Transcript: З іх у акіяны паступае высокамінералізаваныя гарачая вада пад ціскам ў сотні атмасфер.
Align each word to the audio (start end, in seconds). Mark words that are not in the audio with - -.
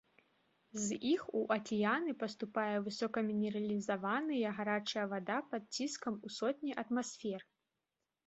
З 0.85 0.95
іх 1.09 1.21
у 1.39 1.41
акіяны 1.55 2.13
паступае 2.21 2.75
высокамінералізаваныя 2.87 4.55
гарачая 4.59 5.05
вада 5.13 5.35
пад 5.53 5.63
ціскам 5.75 6.13
ў 6.25 6.37
сотні 6.39 6.71
атмасфер. 6.83 7.41